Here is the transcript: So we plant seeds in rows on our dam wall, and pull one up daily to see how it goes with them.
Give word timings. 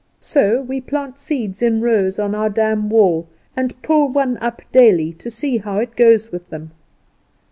So 0.19 0.63
we 0.63 0.81
plant 0.81 1.19
seeds 1.19 1.61
in 1.61 1.79
rows 1.79 2.17
on 2.17 2.33
our 2.33 2.49
dam 2.49 2.89
wall, 2.89 3.29
and 3.55 3.79
pull 3.83 4.09
one 4.09 4.37
up 4.39 4.63
daily 4.71 5.13
to 5.13 5.29
see 5.29 5.57
how 5.59 5.77
it 5.77 5.95
goes 5.95 6.31
with 6.31 6.49
them. 6.49 6.71